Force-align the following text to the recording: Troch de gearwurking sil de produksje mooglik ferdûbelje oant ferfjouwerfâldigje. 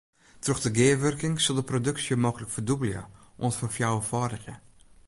Troch 0.43 0.61
de 0.65 0.71
gearwurking 0.77 1.35
sil 1.41 1.57
de 1.57 1.65
produksje 1.71 2.15
mooglik 2.23 2.51
ferdûbelje 2.55 3.01
oant 3.41 3.57
ferfjouwerfâldigje. 3.59 4.53